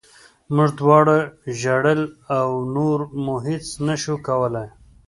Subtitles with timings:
[0.55, 1.17] موږ دواړو
[1.59, 2.01] ژړل
[2.37, 4.67] او نور مو هېڅ نه شول کولی